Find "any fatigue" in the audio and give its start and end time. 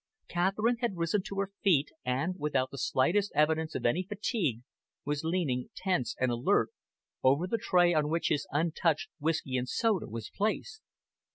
3.85-4.61